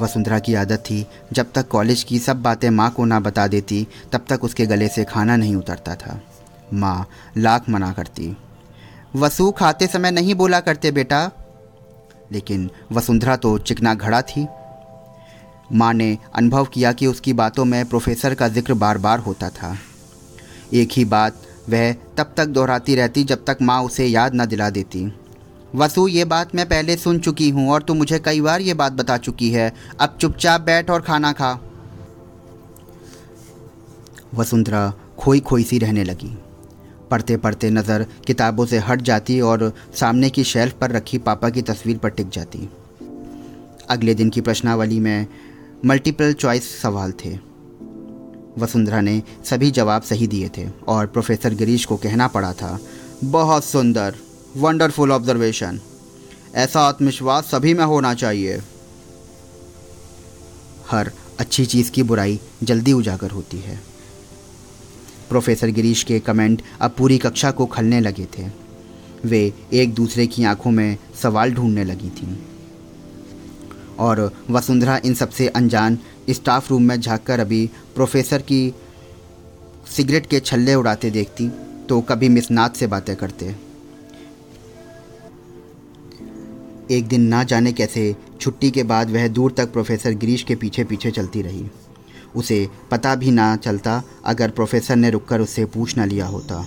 वसुंधरा 0.00 0.38
की 0.38 0.54
आदत 0.54 0.78
थी। 0.80 1.06
जब 1.32 1.52
तक 1.52 1.68
कॉलेज 1.68 2.02
की 2.02 2.18
सब 2.18 2.42
बातें 2.42 2.68
माँ 2.70 2.90
को 2.90 3.04
ना 3.04 3.20
बता 3.20 3.46
देती, 3.46 3.86
तब 4.12 4.24
तक 4.28 4.44
उसके 4.44 4.66
गले 4.66 4.88
से 4.88 5.04
खाना 5.04 5.36
नहीं 5.36 5.56
उतरता 5.56 5.94
था। 5.94 6.20
माँ 6.74 7.08
लाख 7.36 7.68
मना 7.70 7.92
करती, 7.92 8.36
वसु, 9.16 9.50
खाते 9.50 9.86
समय 9.86 10.10
नहीं 10.10 10.34
बोला 10.34 10.60
करते 10.60 10.90
बेटा? 10.90 11.30
लेकिन 12.32 12.70
वसुंधरा 12.92 13.36
तो 13.36 13.56
चिकना 13.58 13.94
घड़ा 13.94 14.22
थी। 14.22 14.46
माँ 15.72 15.92
ने 15.94 16.16
अनुभव 16.34 16.64
किया 16.64 16.92
कि 16.92 17.06
उसकी 17.06 17.32
बातों 17.32 17.64
में 17.64 17.84
प्रोफेसर 17.86 18.34
का 18.34 18.48
ज़िक्र 18.48 18.74
बार 18.74 18.98
बार 18.98 19.18
होता 19.18 19.48
था। 19.50 19.76
एक 20.74 20.88
ही 20.92 21.04
बात 21.04 21.46
वह 21.68 21.92
तब 22.16 22.32
तक 22.36 22.46
दोहराती 22.46 22.94
रहती 22.94 23.24
जब 23.24 23.44
तक 23.44 23.58
माँ 23.62 23.82
उसे 23.82 24.06
याद 24.06 24.34
न 24.34 24.46
दिला 24.46 24.68
देती। 24.70 25.04
वसु, 25.74 26.06
ये 26.08 26.24
बात 26.24 26.54
मैं 26.54 26.68
पहले 26.68 26.96
सुन 26.96 27.18
चुकी 27.18 27.48
हूँ 27.50 27.70
और 27.70 27.82
तू 27.82 27.94
मुझे 27.94 28.18
कई 28.18 28.40
बार 28.40 28.60
ये 28.60 28.74
बात 28.74 28.92
बता 28.92 29.16
चुकी 29.16 29.50
है। 29.50 29.72
अब 30.00 30.16
चुपचाप 30.20 30.60
बैठ 30.60 30.90
और 30.90 31.00
खाना 31.00 31.32
खा। 31.32 31.58
वसुंधरा 34.34 34.92
खोई 35.18 35.40
खोई 35.40 35.64
सी 35.64 35.78
रहने 35.78 36.04
लगी। 36.04 36.36
पढ़ते 37.10 37.36
पढ़ते 37.36 37.70
नज़र 37.70 38.06
किताबों 38.26 38.66
से 38.66 38.78
हट 38.78 39.02
जाती 39.02 39.40
और 39.40 39.72
सामने 39.94 40.30
की 40.30 40.44
शेल्फ 40.44 40.78
पर 40.80 40.90
रखी 40.90 41.18
पापा 41.18 41.50
की 41.50 41.62
तस्वीर 41.62 41.98
पर 41.98 42.08
टिक 42.08 42.28
जाती। 42.28 42.68
अगले 43.90 44.14
दिन 44.14 44.30
की 44.30 44.40
प्रश्नावली 44.40 45.00
में 45.00 45.26
मल्टीपल 45.84 46.32
चॉइस 46.32 46.70
सवाल 46.82 47.12
थे। 47.24 47.34
वसुंधरा 48.58 49.00
ने 49.00 49.22
सभी 49.44 49.70
जवाब 49.70 50.02
सही 50.02 50.26
दिए 50.26 50.50
थे 50.56 50.66
और 50.88 51.06
प्रोफेसर 51.06 51.54
गिरीश 51.54 51.84
को 51.84 51.96
कहना 51.96 52.26
पड़ा 52.28 52.52
था, 52.52 52.78
बहुत 53.24 53.64
सुंदर। 53.64 54.14
वंडरफुल 54.58 55.12
ऑब्जर्वेशन 55.12 55.78
ऐसा 56.54 56.80
आत्मविश्वास 56.80 57.50
सभी 57.50 57.74
में 57.74 57.84
होना 57.84 58.12
चाहिए। 58.14 58.56
हर 60.90 61.10
अच्छी 61.40 61.66
चीज़ 61.66 61.90
की 61.90 62.02
बुराई 62.02 62.38
जल्दी 62.62 62.92
उजागर 62.92 63.30
होती 63.30 63.58
है। 63.58 63.78
प्रोफेसर 65.28 65.68
गिरीश 65.68 66.02
के 66.02 66.18
कमेंट 66.20 66.62
अब 66.80 66.94
पूरी 66.98 67.18
कक्षा 67.18 67.50
को 67.50 67.66
खलने 67.66 68.00
लगे 68.00 68.26
थे। 68.38 68.46
वे 69.24 69.52
एक 69.72 69.94
दूसरे 69.94 70.26
की 70.26 70.44
आँखों 70.44 70.70
में 70.70 70.96
सवाल 71.22 71.54
ढूँढने 71.54 71.84
लगी 71.84 72.10
थीं। 72.10 72.36
और 73.98 74.30
वसुंधरा 74.50 75.00
इन 75.04 75.14
सबसे 75.14 75.48
अनजान 75.48 75.98
स्टाफ 76.30 76.70
रूम 76.70 76.82
में 76.82 77.00
झाँक 77.00 77.22
कर 77.22 77.40
अभी 77.40 77.64
प्रोफेसर 77.94 78.42
की 78.42 78.74
सिगरेट 79.96 80.26
के 80.26 80.40
छल्ले 80.40 80.74
उड़ाते 80.74 81.10
देखती 81.10 81.48
तो 81.88 82.00
कभी 82.00 82.28
मिस 82.28 82.50
नाथ 82.50 82.70
से 82.70 82.86
बातें 82.86 83.16
करते। 83.16 83.67
एक 86.90 87.08
दिन 87.08 87.20
ना 87.20 87.42
जाने 87.42 87.72
कैसे 87.72 88.16
छुट्टी 88.40 88.70
के 88.70 88.82
बाद 88.82 89.10
वह 89.10 89.28
दूर 89.28 89.52
तक 89.52 89.72
प्रोफेसर 89.72 90.12
गिरीश 90.12 90.42
के 90.42 90.54
पीछे 90.54 90.84
पीछे 90.84 91.10
चलती 91.10 91.42
रही। 91.42 91.66
उसे 92.36 92.68
पता 92.90 93.14
भी 93.14 93.30
ना 93.30 93.56
चलता 93.56 94.02
अगर 94.24 94.50
प्रोफेसर 94.50 94.96
ने 94.96 95.10
रुककर 95.10 95.40
उससे 95.40 95.64
पूछ 95.64 95.96
ना 95.96 96.04
लिया 96.04 96.26
होता। 96.26 96.66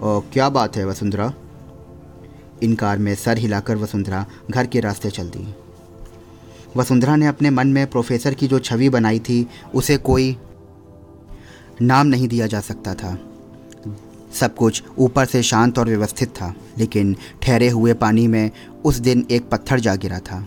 और 0.00 0.30
क्या 0.32 0.48
बात 0.48 0.76
है 0.76 0.86
वसुंधरा? 0.86 1.32
इनकार 2.62 2.98
में 2.98 3.14
सर 3.14 3.38
हिलाकर 3.38 3.76
वसुंधरा 3.76 4.26
घर 4.50 4.66
के 4.66 4.80
रास्ते 4.80 5.10
चल 5.10 5.28
दी। 5.28 5.54
वसुंधरा 6.76 7.16
ने 7.16 7.26
अपने 7.26 7.50
मन 7.50 7.68
में 7.68 7.86
प्रोफेसर 7.86 8.34
की 8.34 8.48
जो 8.48 8.58
छवि 8.58 8.88
बनाई 8.88 9.18
थी, 9.18 9.48
उसे 9.74 9.96
कोई 9.96 10.36
नाम 11.82 12.06
नहीं 12.06 12.28
दिया 12.28 12.46
जा 12.46 12.60
सकता 12.60 12.94
था। 12.94 13.27
सब 14.32 14.54
कुछ 14.54 14.82
ऊपर 14.98 15.26
से 15.26 15.42
शांत 15.42 15.78
और 15.78 15.86
व्यवस्थित 15.86 16.28
था, 16.30 16.54
लेकिन 16.78 17.16
ठहरे 17.42 17.68
हुए 17.68 17.94
पानी 17.94 18.26
में 18.26 18.50
उस 18.84 18.96
दिन 18.96 19.26
एक 19.30 19.48
पत्थर 19.48 19.80
जा 19.80 19.94
गिरा 19.96 20.18
था। 20.20 20.46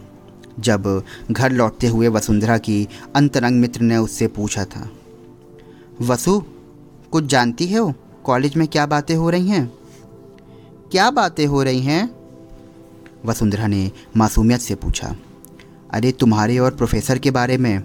जब 0.60 1.04
घर 1.32 1.52
लौटते 1.52 1.88
हुए 1.88 2.08
वसुंधरा 2.08 2.58
की 2.58 2.88
अंतरंग 3.16 3.60
मित्र 3.60 3.82
ने 3.82 3.98
उससे 3.98 4.28
पूछा 4.28 4.66
था, 4.66 4.90
वसु, 6.02 6.40
कुछ 7.12 7.26
जानती 7.26 7.74
हो? 7.74 7.94
कॉलेज 8.24 8.56
में 8.56 8.68
क्या 8.68 8.86
बातें 8.86 9.16
हो 9.16 9.30
रही 9.30 9.48
हैं? 9.48 9.68
क्या 10.92 11.10
बातें 11.12 11.46
हो 11.46 11.64
रही 11.64 11.82
हैं? 11.82 12.10
वसुंधरा 13.26 13.68
ने 13.68 13.92
मासूमियत 14.18 14.62
से 14.62 14.76
पूछा, 14.76 15.16
अरे 15.94 16.12
तुम्हारे 16.12 16.58
और 16.58 16.76
प्रोफेसर 16.76 17.20
के 17.20 17.32
बारे 17.32 17.58
में। 17.58 17.84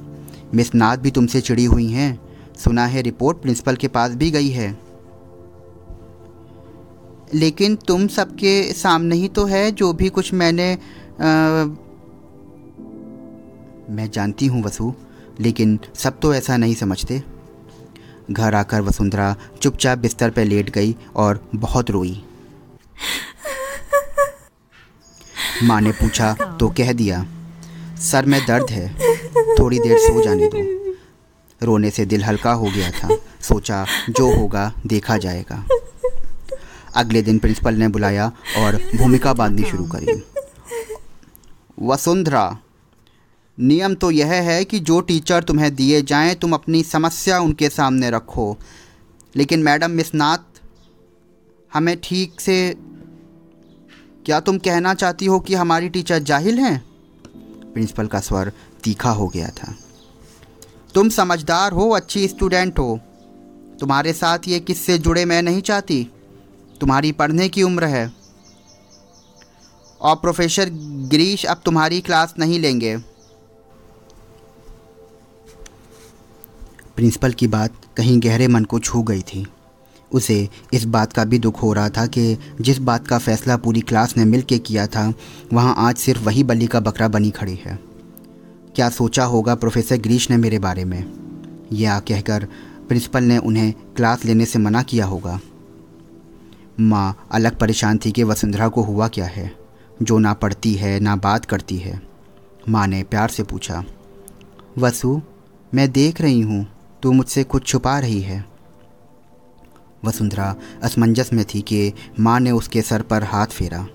मिस 0.54 0.74
नाथ 0.74 0.96
भी 0.96 1.10
तुमसे 1.10 1.40
चिड़ी 1.40 1.64
हुई 1.64 1.86
हैं। 1.88 2.18
सुना 2.56 2.86
है 2.86 3.02
रिपोर्ट 3.02 3.38
प्रिंसिपल 3.38 3.76
के 3.76 3.88
पास 3.88 4.10
भी 4.10 4.30
गई 4.30 4.48
है। 4.48 4.85
लेकिन 7.34 7.76
तुम 7.76 8.06
सबके 8.08 8.62
सामने 8.72 9.16
ही 9.16 9.28
तो 9.28 9.44
है 9.44 9.70
जो 9.72 9.92
भी 9.92 10.08
कुछ 10.08 10.32
मैंने 10.34 10.72
आ, 10.72 11.64
मैं 13.90 14.10
जानती 14.10 14.46
हूँ 14.46 14.62
वसु 14.62 14.92
लेकिन 15.40 15.78
सब 15.94 16.18
तो 16.20 16.34
ऐसा 16.34 16.56
नहीं 16.56 16.74
समझते। 16.74 17.22
घर 18.30 18.54
आकर 18.54 18.80
वसुंधरा 18.80 19.34
चुपचाप 19.62 19.98
बिस्तर 19.98 20.30
पर 20.30 20.44
लेट 20.44 20.70
गई 20.70 20.94
और 21.16 21.40
बहुत 21.54 21.90
रोई। 21.90 22.22
माँ 25.62 25.80
ने 25.80 25.92
पूछा 25.92 26.32
तो 26.60 26.68
कह 26.68 26.92
दिया 26.92 27.24
सर 28.02 28.26
में 28.26 28.40
दर्द 28.46 28.70
है 28.70 28.88
थोड़ी 29.58 29.78
देर 29.78 29.98
सो 29.98 30.22
जाने 30.24 30.48
दो। 30.48 30.64
रोने 31.60 31.90
से 31.90 32.06
दिल 32.06 32.24
हल्का 32.24 32.52
हो 32.52 32.66
गया 32.66 32.90
था 32.90 33.16
सोचा 33.42 33.84
जो 34.10 34.34
होगा 34.36 34.72
देखा 34.86 35.16
जाएगा। 35.18 35.64
अगले 36.96 37.22
दिन 37.22 37.38
प्रिंसिपल 37.38 37.74
ने 37.74 37.88
बुलाया 37.88 38.32
और 38.58 38.76
भूमिका 38.96 39.32
बांधनी 39.32 39.62
शुरू 39.62 39.84
करी। 39.84 40.22
वसुंधरा, 41.82 42.58
नियम 43.60 43.94
तो 43.94 44.10
यह 44.10 44.32
है 44.32 44.64
कि 44.64 44.78
जो 44.78 45.00
टीचर 45.00 45.42
तुम्हें 45.42 45.74
दिए 45.74 46.02
जाएँ, 46.02 46.34
तुम 46.34 46.52
अपनी 46.52 46.82
समस्या 46.82 47.40
उनके 47.40 47.68
सामने 47.68 48.10
रखो। 48.10 48.56
लेकिन 49.36 49.62
मैडम, 49.62 49.90
मिस 49.90 50.14
नाथ, 50.14 50.38
हमें 51.74 51.96
ठीक 52.02 52.40
से 52.40 52.76
क्या 54.26 54.40
तुम 54.40 54.58
कहना 54.58 54.94
चाहती 54.94 55.26
हो 55.26 55.40
कि 55.40 55.54
हमारी 55.54 55.88
टीचर 55.88 56.18
जाहिल 56.18 56.58
हैं? 56.58 56.84
प्रिंसिपल 57.72 58.06
का 58.06 58.20
स्वर 58.20 58.52
तीखा 58.84 59.10
हो 59.10 59.28
गया 59.28 59.48
था। 59.48 59.74
तुम 60.94 61.08
समझदार 61.08 61.72
हो, 61.72 61.90
अच्छी 61.90 62.28
स्टूडेंट 62.28 62.78
हो। 62.78 63.00
तुम्हारे 63.80 64.12
साथ 64.12 64.38
ये 64.48 64.60
किससे 64.60 64.98
जुड़े 64.98 65.24
मैं 65.24 65.42
नहीं 65.42 65.62
चाहती। 65.62 66.10
तुम्हारी 66.80 67.12
पढ़ने 67.12 67.48
की 67.48 67.62
उम्र 67.62 67.84
है। 67.84 68.12
और 70.00 70.16
प्रोफेसर 70.16 70.70
गिरीश 71.08 71.44
अब 71.44 71.60
तुम्हारी 71.64 72.00
क्लास 72.00 72.34
नहीं 72.38 72.60
लेंगे। 72.60 72.96
प्रिंसिपल 76.96 77.32
की 77.32 77.46
बात 77.46 77.72
कहीं 77.96 78.20
गहरे 78.22 78.48
मन 78.48 78.64
को 78.64 78.78
छू 78.78 79.02
गई 79.02 79.22
थी। 79.22 79.46
उसे 80.12 80.48
इस 80.72 80.84
बात 80.84 81.12
का 81.12 81.24
भी 81.24 81.38
दुख 81.38 81.62
हो 81.62 81.72
रहा 81.72 81.88
था 81.88 82.06
कि 82.06 82.38
जिस 82.60 82.78
बात 82.78 83.08
का 83.08 83.18
फैसला 83.18 83.56
पूरी 83.56 83.80
क्लास 83.80 84.16
ने 84.16 84.24
मिल 84.24 84.42
के 84.42 84.58
किया 84.58 84.86
था, 84.86 85.14
वहाँ 85.52 85.74
आज 85.78 85.96
सिर्फ़ 85.96 86.22
वही 86.22 86.44
बली 86.44 86.66
का 86.66 86.80
बकरा 86.80 87.08
बनी 87.08 87.30
खड़ी 87.30 87.54
है। 87.54 87.78
क्या 88.74 88.88
सोचा 88.88 89.24
होगा 89.24 89.54
प्रोफेसर 89.54 89.96
गिरीश 89.96 90.30
ने 90.30 90.36
मेरे 90.36 90.58
बारे 90.58 90.84
में? 90.84 91.12
यह 91.72 91.98
कहकर 91.98 92.48
प्रिंसिपल 92.88 93.22
ने 93.22 93.38
उन्हें 93.38 93.72
क्लास 93.72 94.24
लेने 94.24 94.44
से 94.44 94.58
मना 94.58 94.82
किया 94.82 95.06
होगा। 95.06 95.40
माँ, 96.80 97.26
अलग 97.32 97.58
परेशान 97.58 97.98
थी 97.98 98.12
कि 98.12 98.22
वसुंधरा 98.22 98.68
को 98.68 98.82
हुआ 98.82 99.08
क्या 99.08 99.26
है? 99.26 99.52
जो 100.02 100.18
ना 100.18 100.32
पढ़ती 100.32 100.74
है, 100.74 101.00
ना 101.00 101.16
बात 101.16 101.44
करती 101.44 101.76
है। 101.76 102.00
माँ 102.68 102.86
ने 102.86 103.02
प्यार 103.02 103.28
से 103.28 103.42
पूछा, 103.42 103.84
वसु, 104.78 105.20
मैं 105.74 105.90
देख 105.92 106.20
रही 106.20 106.40
हूँ, 106.40 106.66
तू 107.02 107.12
मुझसे 107.12 107.44
कुछ 107.44 107.66
छुपा 107.66 107.98
रही 107.98 108.20
है। 108.20 108.44
वसुंधरा 110.04 110.54
असमंजस 110.82 111.32
में 111.32 111.44
थी 111.44 111.60
कि 111.60 111.92
माँ 112.20 112.40
ने 112.40 112.50
उसके 112.50 112.82
सर 112.82 113.02
पर 113.02 113.24
हाथ 113.24 113.46
फेरा। 113.46 113.86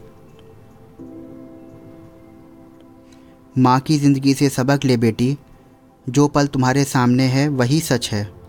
माँ 3.58 3.80
की 3.80 3.98
ज़िंदगी 3.98 4.34
से 4.34 4.50
सबक 4.50 4.86
ले 4.86 4.98
बेटी, 4.98 5.38
जो 6.10 6.28
पल 6.28 6.48
तुम्हारे 6.48 6.84
सामने 6.84 7.24
है, 7.24 7.48
वही 7.48 7.80
सच 7.80 8.10
है। 8.12 8.41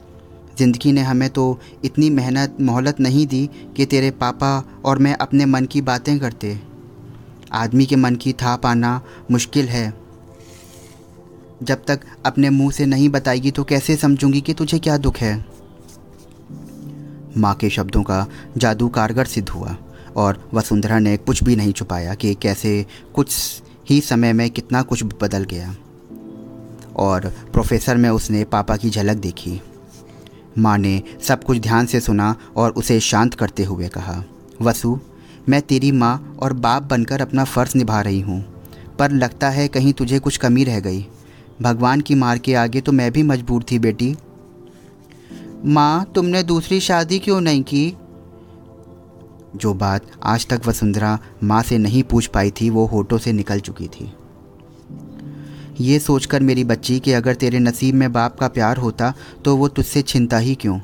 ज़िंदगी 0.59 0.93
ने 0.93 1.01
हमें 1.01 1.29
तो 1.31 1.61
इतनी 1.85 2.11
मेहनत, 2.11 2.57
मोहलत 2.61 3.01
नहीं 3.01 3.27
दी 3.27 3.49
कि 3.77 3.87
तेरे 3.87 4.11
पापा 4.11 4.63
और 4.85 4.99
मैं 4.99 5.15
अपने 5.15 5.47
मन 5.47 5.67
की 5.67 5.81
बातें 5.81 6.19
करते। 6.19 6.59
आदमी 7.53 7.87
के 7.87 7.97
मन 7.97 8.17
की 8.17 8.33
था 8.33 8.57
पाना 8.57 9.01
मुश्किल 9.31 9.69
है। 9.69 9.93
जब 11.63 11.85
तक 11.85 12.01
अपने 12.27 12.51
मुँह 12.51 12.71
से 12.71 12.87
नहीं 12.87 13.09
बताएगी 13.09 13.51
तो 13.51 13.65
कैसे 13.65 13.97
समझूँगी 13.97 14.41
कि 14.41 14.55
तुझे 14.55 14.79
क्या 14.79 14.97
दुख 14.97 15.17
है? 15.17 15.35
माँ 17.37 17.55
के 17.55 17.71
शब्दों 17.71 18.03
का 18.03 18.27
जादू 18.57 18.89
कारगर 18.89 19.25
सिद्ध 19.25 19.49
हुआ 19.49 19.77
और 20.17 20.51
वसुंधरा 20.55 20.99
ने 20.99 21.17
कुछ 21.17 21.45
भी 21.45 21.57
नहीं 21.57 21.73
छुपाया 21.73 22.15
कि 22.15 22.35
कैसे 22.35 22.87
कुछ 23.15 23.63
ही 23.91 24.01
समय 24.01 24.33
में 24.33 24.49
कितना 24.51 24.83
कुछ 24.83 25.05
बदल 25.23 25.45
गया। 25.45 25.75
और 26.97 27.33
प्रोफेसर 27.53 27.97
में 27.97 28.09
उसने 28.11 28.45
पापा 28.45 28.77
की 28.77 28.91
झलक 28.91 29.17
देखी। 29.17 29.61
माँ 30.59 30.77
ने 30.79 31.03
सब 31.23 31.45
कुछ 31.45 31.59
ध्यान 31.59 31.87
से 31.87 32.01
सुना 32.01 32.35
और 32.57 32.71
उसे 32.71 32.99
शांत 33.01 33.35
करते 33.35 33.65
हुए 33.65 33.89
कहा, 33.89 34.23
वसु, 34.63 34.99
मैं 35.49 35.61
तेरी 35.63 35.93
माँ 35.93 36.37
और 36.43 36.53
बाप 36.53 36.83
बनकर 36.83 37.23
अपना 37.23 37.45
फ़र्ज़ 37.45 37.77
निभा 37.79 38.01
रही 38.01 38.21
हूँ, 38.21 38.41
पर 38.99 39.11
लगता 39.11 39.51
है 39.51 39.67
कहीं 39.69 39.93
तुझे 39.93 40.19
कुछ 40.19 40.37
कमी 40.37 40.65
रह 40.65 40.81
गई। 40.81 41.07
भगवान 41.63 42.01
की 42.01 42.15
मार 42.15 42.39
के 42.39 42.55
आगे 42.55 42.81
तो 42.81 42.93
मैं 42.93 43.11
भी 43.13 43.23
मजबूर 43.23 43.65
थी 43.71 43.79
बेटी। 43.79 44.15
माँ, 45.65 46.05
तुमने 46.15 46.43
दूसरी 46.43 46.81
शादी 46.81 47.19
क्यों 47.19 47.41
नहीं 47.41 47.63
की? 47.63 47.97
जो 49.57 49.75
बात 49.75 50.07
आज 50.23 50.47
तक 50.47 50.67
वसुंधरा 50.67 51.19
माँ 51.45 51.63
से 51.63 51.79
नहीं 51.79 52.03
पूछ 52.03 52.27
पाई 52.27 52.51
थी, 52.51 52.71
वो 52.71 52.87
होठों 52.87 53.19
से 53.19 53.33
निकल 53.33 53.61
चुकी 53.61 53.89
थी। 53.89 54.13
ये 55.81 55.99
सोचकर 55.99 56.43
मेरी 56.43 56.65
बच्ची 56.65 56.99
कि 57.01 57.13
अगर 57.13 57.35
तेरे 57.35 57.59
नसीब 57.59 57.95
में 57.95 58.13
बाप 58.13 58.39
का 58.39 58.49
प्यार 58.49 58.77
होता 58.77 59.13
तो 59.45 59.57
वो 59.57 59.69
तुझसे 59.69 60.03
छिनता 60.03 60.39
ही 60.39 60.55
क्यों? 60.55 60.79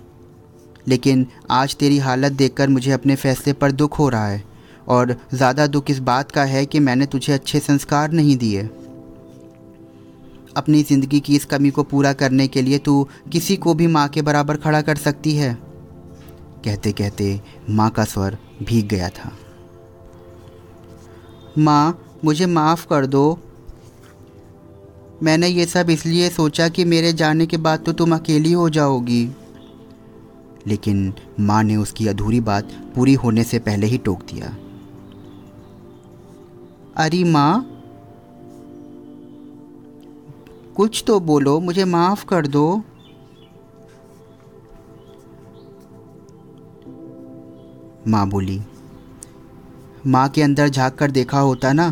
लेकिन 0.89 1.27
आज 1.51 1.75
तेरी 1.77 1.99
हालत 1.99 2.33
देखकर 2.33 2.69
मुझे 2.69 2.91
अपने 2.93 3.17
फैसले 3.17 3.53
पर 3.53 3.73
दुख 3.73 3.99
हो 3.99 4.09
रहा 4.09 4.29
है, 4.29 4.43
और 4.89 5.15
ज़्यादा 5.35 5.67
दुख 5.67 5.91
इस 5.91 5.99
बात 6.01 6.31
का 6.31 6.45
है 6.45 6.65
कि 6.67 6.81
मैंने 6.81 7.07
तुझे 7.07 7.33
अच्छे 7.33 7.61
संस्कार 7.61 8.13
नहीं 8.13 8.37
दिए। 8.37 8.63
अपनी 10.57 10.83
ज़िंदगी 10.83 11.21
की 11.21 11.37
इस 11.37 11.45
कमी 11.45 11.71
को 11.71 11.83
पूरा 11.85 12.13
करने 12.13 12.47
के 12.49 12.63
लिए 12.63 12.79
तू 12.79 13.07
किसी 13.33 13.57
को 13.57 13.75
भी 13.75 13.87
माँ 13.87 14.09
के 14.09 14.23
बराबर 14.23 14.57
खड़ा 14.57 14.81
कर 14.83 14.97
सकती 14.99 15.35
है। 15.35 15.53
कहते 16.65 16.93
कहते 16.93 17.41
माँ 17.71 17.91
का 17.91 18.05
स्वर 18.05 18.39
भीग 18.63 18.89
गया 18.89 19.09
था। 19.11 19.33
माँ, 21.59 21.99
मुझे 22.25 22.47
माफ़ 22.47 22.87
कर 22.87 23.07
दो 23.07 23.39
मैंने 25.23 25.49
ये 25.49 25.67
सब 25.67 25.91
इसलिए 25.91 26.29
सोचा 26.29 26.69
कि 26.69 26.85
मेरे 26.85 27.13
जाने 27.13 27.47
के 27.47 27.57
बाद 27.57 27.79
तो 27.79 27.93
तुम 27.93 28.15
अकेली 28.15 28.53
हो 28.53 28.71
जाओगी। 28.71 29.31
लेकिन 30.67 31.13
माँ 31.41 31.63
ने 31.63 31.77
उसकी 31.77 32.07
अधूरी 32.09 32.41
बात 32.41 32.69
पूरी 32.95 33.15
होने 33.15 33.45
से 33.45 33.59
पहले 33.59 33.87
ही 33.87 33.99
टोक 33.99 34.23
दिया। 34.23 34.57
अरे 36.97 37.25
माँ। 37.25 37.75
कुछ 40.77 41.05
तो 41.07 41.21
बोलो, 41.21 41.61
मुझे 41.61 41.85
माफ़ 41.85 42.27
कर 42.27 42.47
दो। 42.47 42.83
माँ 48.09 48.29
बोली, 48.29 48.61
माँ 50.07 50.29
के 50.29 50.43
अंदर 50.43 50.69
झाँक 50.69 50.95
कर 50.95 51.11
देखा 51.11 51.41
होता 51.41 51.73
ना 51.73 51.89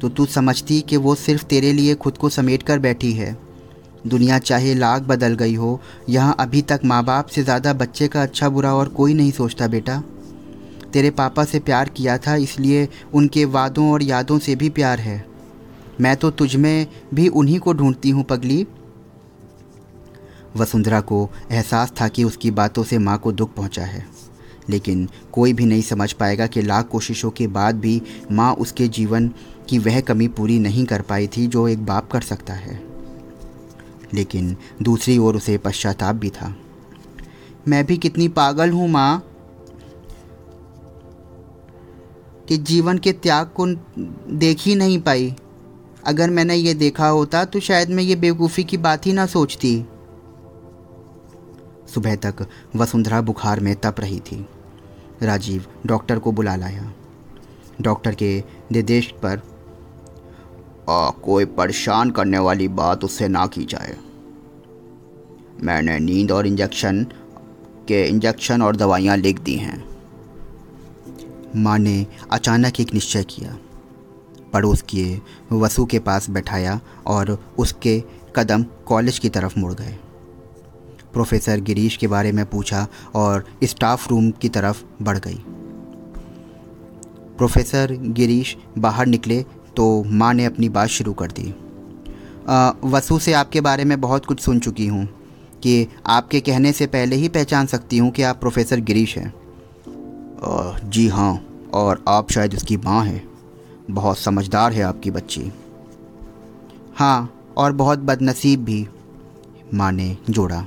तो 0.00 0.08
तू 0.08 0.26
समझती 0.26 0.80
कि 0.80 0.96
वो 0.96 1.14
सिर्फ़ 1.14 1.44
तेरे 1.44 1.72
लिए 1.72 1.94
खुद 1.94 2.18
को 2.18 2.28
समेट 2.28 2.62
कर 2.62 2.78
बैठी 2.78 3.12
है। 3.12 3.36
दुनिया 4.06 4.38
चाहे 4.38 4.74
लाख 4.74 5.02
बदल 5.02 5.34
गई 5.34 5.54
हो, 5.54 5.80
यहाँ 6.08 6.36
अभी 6.40 6.62
तक 6.62 6.80
माँ 6.84 7.02
बाप 7.04 7.26
से 7.26 7.42
ज़्यादा 7.42 7.72
बच्चे 7.72 8.08
का 8.08 8.22
अच्छा 8.22 8.48
बुरा 8.48 8.74
और 8.74 8.88
कोई 8.88 9.14
नहीं 9.14 9.30
सोचता 9.30 9.66
बेटा। 9.66 10.02
तेरे 10.92 11.10
पापा 11.10 11.44
से 11.44 11.58
प्यार 11.60 11.88
किया 11.88 12.16
था, 12.18 12.34
इसलिए 12.36 12.88
उनके 13.14 13.44
वादों 13.46 13.90
और 13.92 14.02
यादों 14.02 14.38
से 14.38 14.54
भी 14.56 14.70
प्यार 14.70 15.00
है। 15.00 15.24
मैं 16.00 16.16
तो 16.16 16.30
तुझ 16.30 16.54
में 16.56 16.86
भी 17.14 17.28
उन्हीं 17.28 17.58
को 17.58 17.72
ढूंढती 17.72 18.10
हूँ, 18.10 18.24
पगली। 18.24 18.66
वसुंधरा 20.56 21.00
को 21.00 21.28
एहसास 21.50 21.92
था 22.00 22.08
कि 22.08 22.24
उसकी 22.24 22.50
बातों 22.50 22.84
से 22.84 22.98
माँ 22.98 23.18
को 23.18 23.32
दुख 23.32 23.54
पहुँचा 23.54 23.82
है। 23.82 24.06
लेकिन 24.70 25.08
कोई 25.32 25.52
भी 25.52 25.66
नहीं 25.66 25.82
समझ 25.82 26.12
पाएगा 26.12 26.46
कि 26.46 26.62
लाख 26.62 26.88
कोशिशों 26.88 27.30
के 27.30 27.46
बाद 27.48 27.74
भी 27.74 28.00
माँ 28.32 28.52
उसके 28.54 28.88
जीवन 28.88 29.30
की 29.68 29.78
वह 29.78 30.00
कमी 30.00 30.28
पूरी 30.28 30.58
नहीं 30.58 30.84
कर 30.84 31.02
पाई 31.02 31.26
थी 31.26 31.46
जो 31.46 31.68
एक 31.68 31.84
बाप 31.86 32.10
कर 32.10 32.20
सकता 32.20 32.54
है। 32.54 32.80
लेकिन 34.14 34.56
दूसरी 34.82 35.18
ओर 35.18 35.36
उसे 35.36 35.58
पश्चाताप 35.58 36.16
भी 36.16 36.30
था। 36.30 36.54
मैं 37.68 37.84
भी 37.86 37.96
कितनी 37.96 38.28
पागल 38.28 38.70
हूँ, 38.70 38.88
माँ, 38.88 39.24
कि 42.48 42.56
जीवन 42.56 42.98
के 42.98 43.12
त्याग 43.12 43.46
को 43.46 43.66
देख 44.36 44.58
ही 44.60 44.74
नहीं 44.74 45.00
पाई। 45.02 45.34
अगर 46.04 46.30
मैंने 46.30 46.54
ये 46.54 46.74
देखा 46.74 47.08
होता 47.08 47.44
तो 47.44 47.60
शायद 47.60 47.90
मैं 47.90 48.02
ये 48.02 48.16
बेवकूफ़ी 48.16 48.64
की 48.64 48.76
बात 48.76 49.06
ही 49.06 49.12
ना 49.12 49.26
सोचती। 49.26 49.84
सुबह 51.94 52.16
तक 52.16 52.46
वसुंधरा 52.76 53.20
बुखार 53.20 53.60
में 53.60 53.74
तप 53.76 53.96
रही 53.98 54.20
थी। 54.20 54.46
राजीव 55.22 55.66
डॉक्टर 55.86 56.18
को 56.18 56.32
बुला 56.32 56.56
लाया। 56.56 56.92
डॉक्टर 57.80 58.14
के 58.14 58.44
निर्देश 58.72 59.14
पर 59.22 59.42
आ, 60.88 61.10
कोई 61.10 61.44
परेशान 61.44 62.10
करने 62.10 62.38
वाली 62.38 62.68
बात 62.68 63.04
उससे 63.04 63.28
ना 63.28 63.46
की 63.46 63.64
जाए। 63.64 63.96
मैंने 65.62 65.98
नींद 65.98 66.32
और 66.32 66.46
इंजेक्शन 66.46 67.04
के 67.88 68.08
इंजेक्शन 68.08 68.62
और 68.62 68.76
दवाइयाँ 68.76 69.16
लिख 69.16 69.40
दी 69.40 69.54
हैं। 69.54 69.88
माँ 71.56 71.78
ने 71.78 72.06
अचानक 72.30 72.80
एक 72.80 72.94
निश्चय 72.94 73.24
किया। 73.24 73.58
पड़ोस 74.52 74.82
किए 74.82 75.20
वसु 75.52 75.84
के 75.86 75.98
पास 75.98 76.30
बैठाया 76.30 76.80
और 77.06 77.44
उसके 77.58 78.04
कदम 78.36 78.62
कॉलेज 78.62 79.18
की 79.18 79.28
तरफ़ 79.28 79.58
मुड़ 79.58 79.72
गए। 79.72 79.98
प्रोफेसर 81.12 81.60
गिरीश 81.60 81.96
के 81.96 82.06
बारे 82.06 82.32
में 82.32 82.46
पूछा 82.46 82.88
और 83.14 83.46
स्टाफ 83.64 84.10
रूम 84.10 84.30
की 84.30 84.48
तरफ़ 84.48 84.84
बढ़ 85.02 85.18
गई। 85.18 85.42
प्रोफेसर 87.38 87.92
गिरीश 87.92 88.56
बाहर 88.78 89.06
निकले 89.06 89.44
तो 89.78 90.02
माँ 90.06 90.32
ने 90.34 90.44
अपनी 90.44 90.68
बात 90.68 90.88
शुरू 90.88 91.12
कर 91.12 91.32
दी। 91.32 91.54
वसु 92.84 93.18
से 93.18 93.32
आपके 93.32 93.60
बारे 93.60 93.84
में 93.84 94.00
बहुत 94.00 94.26
कुछ 94.26 94.40
सुन 94.40 94.60
चुकी 94.60 94.86
हूँ 94.86 95.04
कि 95.62 95.86
आपके 96.06 96.40
कहने 96.40 96.72
से 96.72 96.86
पहले 96.86 97.16
ही 97.16 97.28
पहचान 97.28 97.66
सकती 97.66 97.98
हूँ 97.98 98.10
कि 98.10 98.22
आप 98.22 98.40
प्रोफेसर 98.40 98.80
गिरीश 98.80 99.16
हैं। 99.18 99.32
जी 100.84 101.06
हाँ 101.08 101.32
और 101.74 102.02
आप 102.08 102.30
शायद 102.30 102.54
उसकी 102.54 102.76
माँ 102.76 103.04
हैं। 103.04 103.22
बहुत 103.90 104.18
समझदार 104.18 104.72
है 104.72 104.82
आपकी 104.82 105.10
बच्ची। 105.10 105.50
हाँ 106.96 107.30
और 107.56 107.72
बहुत 107.72 107.98
बदनसीब 108.00 108.64
भी, 108.64 108.86
माँ 109.74 109.92
ने 109.92 110.16
जोड़ा। 110.30 110.64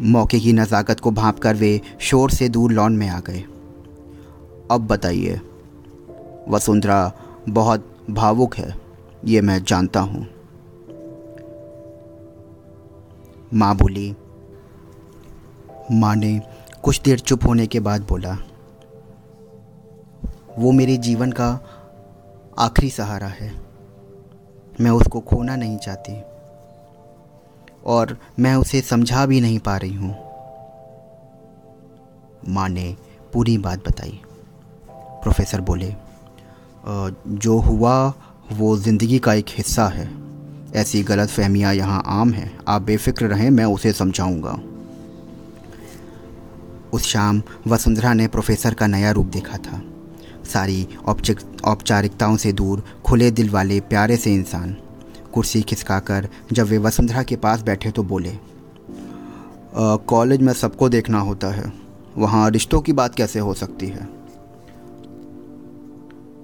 मौके 0.00 0.40
की 0.40 0.52
नज़ाकत 0.52 1.00
को 1.00 1.10
भाप 1.10 1.38
कर 1.38 1.56
वे 1.56 1.80
शोर 2.00 2.30
से 2.30 2.48
दूर 2.48 2.72
लॉन 2.72 2.96
में 2.96 3.08
आ 3.08 3.20
गए। 3.20 3.44
अब 4.70 4.86
बताइए 4.86 5.40
वसुंधरा 6.50 7.12
बहुत 7.48 7.86
भावुक 8.10 8.54
है, 8.54 8.74
ये 9.24 9.40
मैं 9.40 9.62
जानता 9.64 10.00
हूँ। 10.00 10.26
माँ 13.54 13.74
बोली, 13.76 14.10
माँ 15.92 16.14
ने 16.16 16.40
कुछ 16.82 17.00
देर 17.00 17.18
चुप 17.18 17.46
होने 17.46 17.66
के 17.66 17.80
बाद 17.80 18.06
बोला, 18.08 18.36
वो 20.58 20.72
मेरे 20.72 20.96
जीवन 20.96 21.32
का 21.32 21.48
आखिरी 22.58 22.90
सहारा 22.90 23.28
है। 23.28 23.52
मैं 24.80 24.90
उसको 24.90 25.20
खोना 25.20 25.56
नहीं 25.56 25.78
चाहती 25.78 26.20
और 27.86 28.16
मैं 28.38 28.54
उसे 28.54 28.80
समझा 28.80 29.24
भी 29.26 29.40
नहीं 29.40 29.58
पा 29.58 29.76
रही 29.76 29.94
हूँ। 29.94 30.14
माँ 32.48 32.68
ने 32.68 32.94
पूरी 33.32 33.56
बात 33.58 33.88
बताई। 33.88 34.20
प्रोफेसर 35.22 35.60
बोले 35.60 35.94
जो 36.84 37.58
हुआ, 37.58 38.12
वो 38.52 38.76
ज़िंदगी 38.76 39.18
का 39.18 39.34
एक 39.34 39.46
हिस्सा 39.48 39.86
है। 39.88 40.08
ऐसी 40.76 41.02
गलत 41.02 41.28
फहमियाँ 41.28 41.74
यहाँ 41.74 42.02
आम 42.06 42.30
हैं। 42.30 42.58
आप 42.68 42.82
बेफिक्र 42.82 43.26
रहें, 43.26 43.48
मैं 43.50 43.64
उसे 43.64 43.92
समझाऊँगा। 43.92 44.58
उस 46.92 47.02
शाम, 47.02 47.42
वसुंधरा 47.66 48.12
ने 48.14 48.26
प्रोफेसर 48.28 48.74
का 48.74 48.86
नया 48.86 49.10
रूप 49.10 49.26
देखा 49.26 49.56
था। 49.56 49.82
सारी 50.44 50.86
औपचारिकताओं 51.04 52.36
से 52.36 52.52
दूर, 52.52 52.82
खुले 53.04 53.30
दिल 53.30 53.50
वाले, 53.50 53.80
प्यारे 53.80 54.16
से 54.16 54.34
इंसान। 54.34 54.76
कुर्सी 55.32 55.60
खिसकाकर, 55.62 56.28
जब 56.52 56.66
वे 56.66 56.78
वसुंधरा 56.78 57.22
के 57.22 57.36
पास 57.36 57.62
बैठे 57.62 57.90
तो 57.90 58.02
बोले 58.04 58.32
कॉलेज 59.74 60.40
में 60.40 60.52
सबको 60.52 60.88
देखना 60.88 61.18
होता 61.20 61.48
है। 61.48 61.72
वहाँ 62.18 62.48
रिश्तों 62.50 62.80
की 62.80 62.92
बात 62.92 63.14
कैसे 63.14 63.38
हो 63.38 63.54
सकती 63.54 63.86
है? 63.86 64.08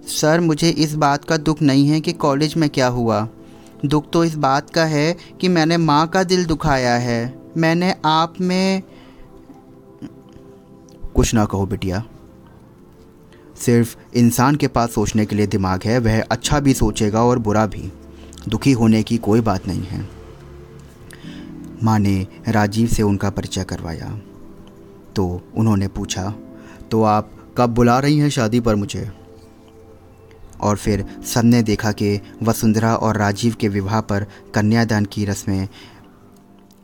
सर, 0.06 0.40
मुझे 0.40 0.68
इस 0.68 0.94
बात 0.94 1.24
का 1.24 1.36
दुख 1.36 1.62
नहीं 1.62 1.88
है 1.88 2.00
कि 2.00 2.12
कॉलेज 2.12 2.54
में 2.56 2.68
क्या 2.70 2.86
हुआ। 2.86 3.28
दुख 3.84 4.10
तो 4.10 4.24
इस 4.24 4.34
बात 4.34 4.70
का 4.70 4.84
है 4.84 5.16
कि 5.40 5.48
मैंने 5.48 5.76
माँ 5.76 6.06
का 6.06 6.22
दिल 6.22 6.44
दुखाया 6.44 6.94
है। 6.94 7.38
मैंने 7.56 7.94
आप 8.04 8.34
में 8.40 8.82
कुछ 11.14 11.34
ना 11.34 11.44
कहो 11.44 11.66
बिटिया। 11.66 12.04
सिर्फ़ 13.56 13.96
इंसान 14.14 14.56
के 14.56 14.68
पास 14.68 14.90
सोचने 14.90 15.26
के 15.26 15.36
लिए 15.36 15.46
दिमाग 15.46 15.82
है, 15.84 15.98
वह 15.98 16.22
अच्छा 16.22 16.60
भी 16.60 16.74
सोचेगा 16.74 17.24
और 17.24 17.38
बुरा 17.38 17.66
भी। 17.66 17.92
दुखी 18.48 18.72
होने 18.72 19.02
की 19.02 19.18
कोई 19.18 19.40
बात 19.40 19.66
नहीं 19.66 19.82
है। 19.82 20.08
माँ 21.82 21.98
ने 21.98 22.26
राजीव 22.48 22.88
से 22.88 23.02
उनका 23.02 23.30
परिचय 23.30 23.64
करवाया। 23.64 24.20
तो 25.16 25.40
उन्होंने 25.56 25.88
पूछा 25.88 26.34
तो 26.90 27.02
आप 27.02 27.30
कब 27.58 27.70
बुला 27.70 27.98
रही 27.98 28.18
हैं 28.18 28.30
शादी 28.30 28.60
पर 28.60 28.74
मुझे? 28.74 29.25
और 30.60 30.76
फिर 30.76 31.04
सबने 31.26 31.62
देखा 31.62 31.92
कि 31.92 32.20
वसुंधरा 32.42 32.94
और 32.96 33.16
राजीव 33.16 33.54
के 33.60 33.68
विवाह 33.68 34.00
पर 34.00 34.26
कन्यादान 34.54 35.04
की 35.04 35.24
रस्में 35.24 35.68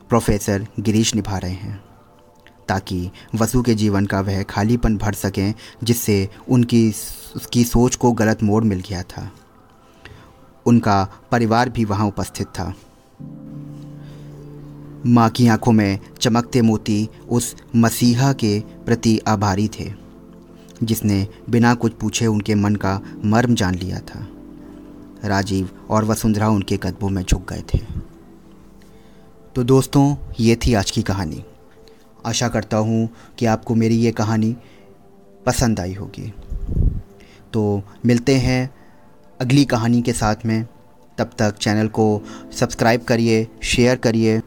प्रोफेसर 0.08 0.66
गिरीश 0.80 1.14
निभा 1.14 1.38
रहे 1.38 1.52
हैं, 1.52 1.84
ताकि 2.68 3.10
वसु 3.34 3.62
के 3.62 3.74
जीवन 3.74 4.06
का 4.06 4.20
वह 4.20 4.42
खालीपन 4.42 4.96
भर 4.96 5.12
सकें, 5.12 5.54
जिससे 5.84 6.28
उनकी 6.48 6.88
उसकी 7.36 7.64
सोच 7.64 7.96
को 7.96 8.12
गलत 8.12 8.42
मोड़ 8.42 8.64
मिल 8.64 8.80
गया 8.80 9.02
था। 9.02 9.30
उनका 10.66 11.08
परिवार 11.30 11.68
भी 11.68 11.84
वहाँ 11.84 12.06
उपस्थित 12.06 12.46
था। 12.46 12.74
माँ 15.06 15.28
की 15.30 15.48
आँखों 15.48 15.72
में 15.72 15.98
चमकते 16.20 16.62
मोती 16.62 17.08
उस 17.28 17.56
मसीहा 17.76 18.32
के 18.32 18.60
प्रति 18.60 19.18
आभारी 19.18 19.68
थे। 19.68 19.92
जिसने 20.82 21.28
बिना 21.50 21.74
कुछ 21.74 21.92
पूछे 21.92 22.26
उनके 22.26 22.54
मन 22.54 22.76
का 22.76 23.00
मर्म 23.24 23.54
जान 23.54 23.74
लिया 23.74 23.98
था। 23.98 24.28
राजीव 25.24 25.70
और 25.90 26.04
वसुंधरा 26.04 26.48
उनके 26.48 26.76
कदमों 26.76 27.10
में 27.10 27.22
झुक 27.22 27.52
गए 27.52 27.62
थे। 27.74 27.78
तो 29.54 29.64
दोस्तों, 29.64 30.16
ये 30.40 30.56
थी 30.56 30.74
आज 30.74 30.90
की 30.90 31.02
कहानी। 31.02 31.44
आशा 32.26 32.48
करता 32.48 32.76
हूँ 32.76 33.08
कि 33.38 33.46
आपको 33.46 33.74
मेरी 33.74 33.96
ये 33.96 34.12
कहानी 34.12 34.56
पसंद 35.46 35.80
आई 35.80 35.94
होगी। 35.94 36.34
तो 37.52 37.82
मिलते 38.06 38.36
हैं 38.36 38.74
अगली 39.40 39.64
कहानी 39.64 40.02
के 40.02 40.12
साथ 40.12 40.36
में। 40.46 40.66
तब 41.18 41.30
तक 41.38 41.56
चैनल 41.56 41.88
को 41.88 42.22
सब्सक्राइब 42.52 43.02
करिए, 43.02 43.48
शेयर 43.62 43.96
करिए 43.96 44.42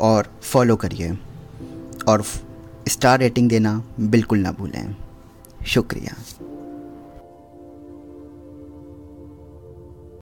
और 0.00 0.38
फॉलो 0.42 0.76
करिए। 0.76 1.18
और 2.08 2.24
स्टार 2.88 3.18
रेटिंग 3.18 3.48
देना 3.48 3.84
बिल्कुल 4.00 4.38
ना 4.38 4.52
भूलें। 4.52 4.96
शुक्रिया। 5.66 6.16